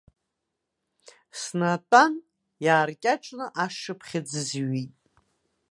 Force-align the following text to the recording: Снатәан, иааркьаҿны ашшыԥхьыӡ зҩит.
Снатәан, 1.39 2.13
иааркьаҿны 2.65 3.45
ашшыԥхьыӡ 3.63 4.29
зҩит. 4.47 4.93